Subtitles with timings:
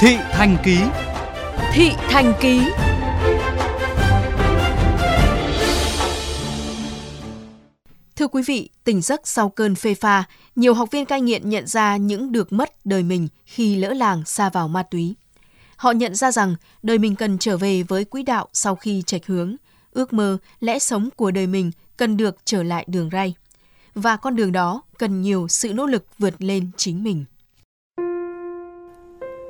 [0.00, 0.78] Thị Thành Ký
[1.72, 2.60] Thị Thành Ký
[8.16, 10.24] Thưa quý vị, tỉnh giấc sau cơn phê pha,
[10.56, 14.24] nhiều học viên cai nghiện nhận ra những được mất đời mình khi lỡ làng
[14.24, 15.14] xa vào ma túy.
[15.76, 19.26] Họ nhận ra rằng đời mình cần trở về với quỹ đạo sau khi chệch
[19.26, 19.56] hướng,
[19.92, 23.34] ước mơ, lẽ sống của đời mình cần được trở lại đường ray.
[23.94, 27.24] Và con đường đó cần nhiều sự nỗ lực vượt lên chính mình.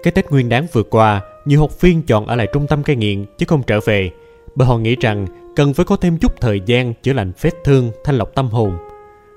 [0.02, 2.96] Cái Tết Nguyên đáng vừa qua, nhiều học viên chọn ở lại trung tâm cai
[2.96, 4.10] nghiện chứ không trở về,
[4.54, 5.26] bởi họ nghĩ rằng
[5.56, 8.76] cần phải có thêm chút thời gian chữa lành vết thương, thanh lọc tâm hồn.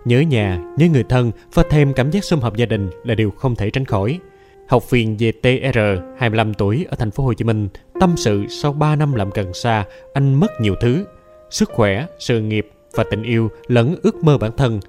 [0.06, 3.32] Nhớ nhà, nhớ người thân và thêm cảm giác sum họp gia đình là điều
[3.32, 4.20] không thể tránh khỏi.
[4.68, 5.80] Học viên VTR,
[6.18, 9.54] 25 tuổi ở thành phố Hồ Chí Minh, tâm sự sau 3 năm làm cần
[9.54, 11.06] sa, anh mất nhiều thứ,
[11.50, 14.80] sức khỏe, sự nghiệp và tình yêu lẫn ước mơ bản thân.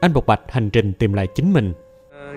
[0.00, 1.72] Anh bộc bạch hành trình tìm lại chính mình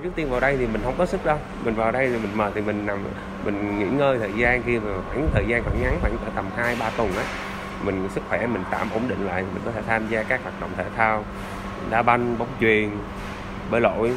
[0.03, 1.37] trước tiên vào đây thì mình không có sức đâu.
[1.63, 3.03] Mình vào đây thì mình mệt thì mình nằm
[3.45, 6.75] mình nghỉ ngơi thời gian kia mà khoảng thời gian khoảng ngắn khoảng tầm hai
[6.79, 7.23] ba tuần á
[7.83, 10.61] mình sức khỏe mình tạm ổn định lại mình có thể tham gia các hoạt
[10.61, 11.23] động thể thao
[11.89, 12.89] đá banh bóng chuyền
[13.71, 14.11] bơi lội.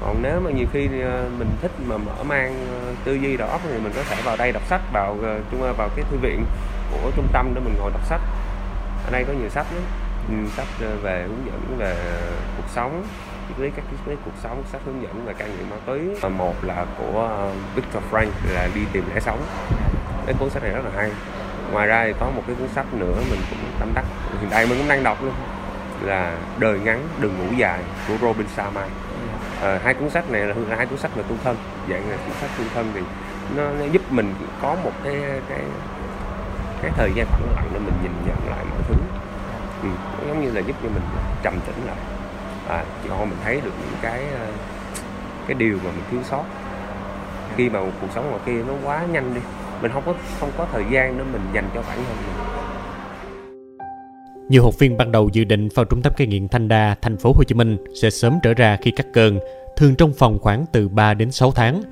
[0.00, 3.48] Còn nếu mà nhiều khi ờ, mình thích mà mở mang ờ, tư duy đầu
[3.48, 6.04] óc thì mình có thể vào đây đọc sách vào ờ, chung ờ, vào cái
[6.10, 6.44] thư viện
[6.90, 8.20] của trung tâm để mình ngồi đọc sách.
[9.04, 9.82] Ở đây có nhiều sách lắm
[10.56, 10.66] sách
[11.02, 11.96] về hướng dẫn về
[12.56, 13.04] cuộc sống
[13.48, 16.30] triết lý các triết lý cuộc sống sách hướng dẫn về cai nghiện ma túy.
[16.30, 19.40] Một là của ờ, Victor Frank là đi tìm lẽ sống.
[20.26, 21.10] Cái cuốn sách này rất là hay.
[21.72, 24.04] Ngoài ra thì có một cái cuốn sách nữa mình cũng tâm đắc.
[24.40, 25.32] Hiện tại mình cũng đang đọc luôn.
[26.02, 28.86] Là đời ngắn đừng ngủ dài của Robin Sharma.
[29.62, 31.56] À, hai cuốn sách này là hai cuốn sách về tu thân.
[31.90, 33.00] Dạng là cuốn sách tu thân thì
[33.56, 35.60] nó, nó giúp mình có một cái cái
[36.82, 38.94] cái thời gian khoảng lặng để mình nhìn nhận lại mọi thứ.
[39.82, 39.88] Ừ,
[40.28, 41.02] giống như là giúp cho mình
[41.42, 41.96] trầm tĩnh lại
[42.68, 44.46] à, cho mình thấy được những cái ờ,
[45.46, 46.44] cái điều mà mình thiếu sót
[47.56, 49.40] khi mà cuộc sống ngoài kia nó quá nhanh đi
[49.82, 52.56] mình không có không có thời gian để mình dành cho bản thân mình
[54.48, 57.16] nhiều học viên ban đầu dự định vào trung tâm cai nghiện Thanh Đa, thành
[57.16, 59.38] phố Hồ Chí Minh sẽ sớm trở ra khi cắt cơn,
[59.76, 61.82] thường trong phòng khoảng từ 3 đến 6 tháng.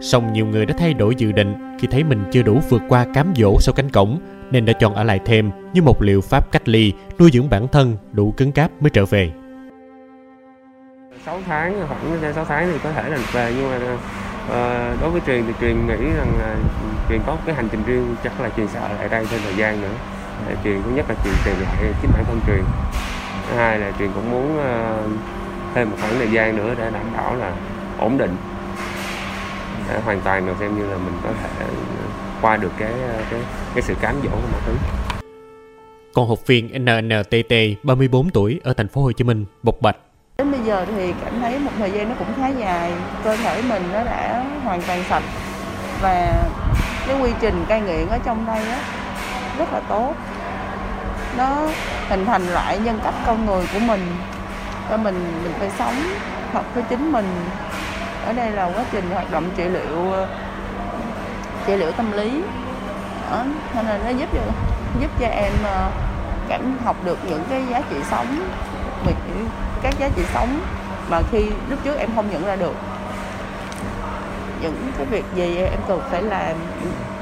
[0.00, 3.06] Song nhiều người đã thay đổi dự định khi thấy mình chưa đủ vượt qua
[3.14, 4.18] cám dỗ sau cánh cổng
[4.50, 7.68] nên đã chọn ở lại thêm như một liệu pháp cách ly, nuôi dưỡng bản
[7.68, 9.32] thân đủ cứng cáp mới trở về.
[11.26, 15.20] 6 tháng khoảng 6 tháng thì có thể là về nhưng mà uh, đối với
[15.26, 16.56] truyền thì truyền nghĩ rằng là
[17.08, 19.82] truyền có cái hành trình riêng chắc là truyền sợ lại đây thêm thời gian
[19.82, 19.94] nữa.
[20.64, 22.64] Truyền thứ nhất là truyền tìm lại chính bản thân truyền.
[23.48, 25.10] Thứ hai là truyền cũng muốn uh,
[25.74, 27.52] thêm một khoảng thời gian nữa để đảm bảo là
[27.98, 28.36] ổn định.
[29.88, 31.66] Để hoàn toàn mà xem như là mình có thể
[32.42, 33.40] qua được cái ờ, cái
[33.74, 34.72] cái sự cám dỗ của mọi thứ.
[36.14, 39.96] Còn học viên NNTT 34 tuổi ở thành phố Hồ Chí Minh bộc bạch
[40.64, 42.92] giờ thì cảm thấy một thời gian nó cũng khá dài,
[43.24, 45.22] cơ thể mình nó đã hoàn toàn sạch
[46.02, 46.32] và
[47.06, 48.78] cái quy trình cai nghiện ở trong đây á
[49.58, 50.14] rất là tốt.
[51.36, 51.56] Nó
[52.08, 54.16] hình thành lại nhân cách con người của mình
[54.90, 55.94] cho mình mình phải sống
[56.52, 57.46] thật với chính mình.
[58.26, 60.12] Ở đây là quá trình hoạt động trị liệu
[61.66, 62.42] trị liệu tâm lý.
[63.30, 63.44] Đó,
[63.74, 64.40] nên là nó giúp cho
[65.00, 65.90] giúp cho em ờ,
[66.48, 68.26] cảm học được những cái giá trị sống
[69.82, 70.60] các giá trị sống
[71.08, 72.74] mà khi lúc trước em không nhận ra được.
[74.62, 76.56] Những cái việc gì em cần phải làm,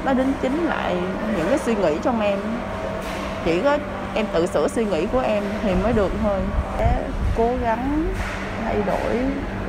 [0.05, 0.97] nó đính chính lại
[1.37, 2.39] những cái suy nghĩ trong em.
[3.45, 3.77] Chỉ có
[4.15, 6.39] em tự sửa suy nghĩ của em thì mới được thôi.
[6.79, 7.03] Sẽ
[7.37, 8.05] cố gắng
[8.63, 9.19] thay đổi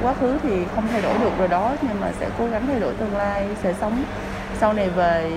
[0.03, 2.80] quá khứ thì không thay đổi được rồi đó, nhưng mà sẽ cố gắng thay
[2.80, 4.04] đổi tương lai, sẽ sống
[4.60, 5.32] sau này về,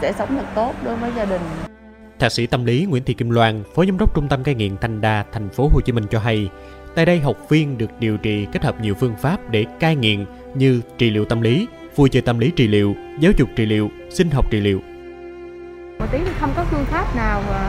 [0.00, 1.75] sẽ sống thật tốt đối với gia đình.
[2.18, 4.76] Thạc sĩ tâm lý Nguyễn Thị Kim Loan, Phó Giám đốc Trung tâm cai nghiện
[4.80, 6.48] Thanh Đa, thành phố Hồ Chí Minh cho hay,
[6.94, 10.26] tại đây học viên được điều trị kết hợp nhiều phương pháp để cai nghiện
[10.54, 13.90] như trị liệu tâm lý, vui chơi tâm lý trị liệu, giáo dục trị liệu,
[14.10, 14.80] sinh học trị liệu.
[15.98, 17.62] Một tí thì không có phương pháp nào à,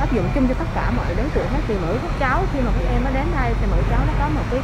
[0.00, 1.60] áp dụng chung cho tất cả mọi đối tượng hết.
[1.68, 4.12] Thì mỗi các cháu khi mà các em nó đến đây thì mỗi cháu nó
[4.18, 4.60] có một cái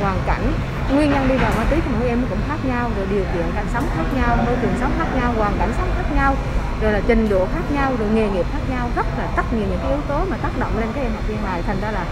[0.00, 0.52] hoàn cảnh.
[0.94, 3.24] Nguyên nhân đi vào ma túy thì mỗi em nó cũng khác nhau rồi điều
[3.34, 6.36] kiện cảnh sống khác nhau môi trường sống khác nhau hoàn cảnh sống khác nhau
[6.80, 9.66] rồi là trình độ khác nhau rồi nghề nghiệp khác nhau rất là tất nhiều
[9.70, 11.62] những cái yếu tố mà tác động lên các em học viên này.
[11.66, 12.04] Thành ra là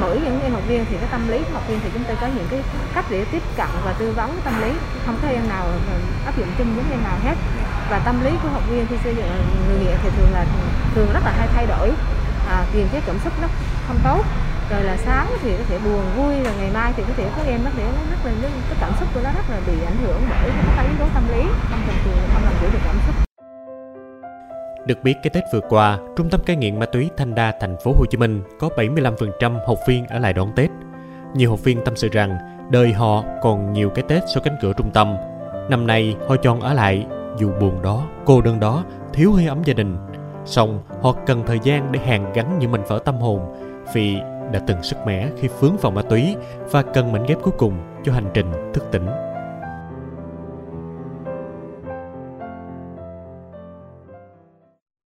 [0.00, 2.16] mỗi những em học viên thì cái tâm lý của học viên thì chúng tôi
[2.20, 2.60] có những cái
[2.94, 4.70] cách để tiếp cận và tư vấn tâm lý.
[5.06, 5.64] Không có em nào
[6.26, 7.34] áp dụng chung với em nào hết.
[7.90, 9.30] Và tâm lý của học viên khi xây dựng
[9.68, 10.44] người nghiện thì thường là
[10.94, 11.90] thường rất là hay thay đổi.
[12.48, 13.48] À, kiềm chế cảm xúc nó
[13.88, 14.24] không tốt
[14.70, 17.46] rồi là sáng thì có thể buồn vui rồi ngày mai thì có thể các
[17.46, 20.22] em nó thể rất là cái cảm xúc của nó rất là bị ảnh hưởng
[20.30, 21.42] bởi các yếu tố tâm lý.
[21.70, 23.27] Không thường thường không làm chủ được cảm xúc
[24.88, 27.76] được biết cái Tết vừa qua, Trung tâm cai nghiện ma túy Thanh Đa thành
[27.84, 30.70] phố Hồ Chí Minh có 75% học viên ở lại đón Tết.
[31.34, 32.38] Nhiều học viên tâm sự rằng
[32.70, 35.16] đời họ còn nhiều cái Tết sau cánh cửa trung tâm.
[35.70, 37.06] Năm nay họ chọn ở lại
[37.38, 39.96] dù buồn đó, cô đơn đó, thiếu hơi ấm gia đình.
[40.44, 43.40] Xong họ cần thời gian để hàn gắn những mảnh vỡ tâm hồn
[43.94, 44.16] vì
[44.52, 46.36] đã từng sức mẻ khi vướng vào ma túy
[46.70, 47.74] và cần mảnh ghép cuối cùng
[48.04, 49.06] cho hành trình thức tỉnh